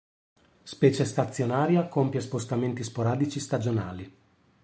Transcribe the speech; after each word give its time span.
Specie 0.63 1.05
stazionaria 1.05 1.83
compie 1.87 2.21
spostamenti 2.21 2.81
sporadici 2.83 3.39
stagionali. 3.39 4.11